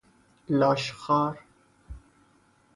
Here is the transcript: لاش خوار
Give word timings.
لاش 0.59 0.91
خوار 0.91 1.37